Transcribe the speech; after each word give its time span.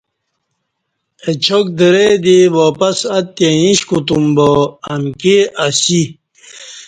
اچاک 1.27 1.65
درئ 1.77 2.11
دی 2.23 2.37
واپس 2.59 2.97
اتی 3.17 3.45
ایݩش 3.59 3.79
کوتوم 3.89 4.25
با 4.35 4.49
امکی 4.93 5.37
اسی۔ 5.65 6.01